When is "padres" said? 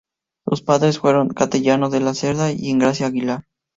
0.63-0.97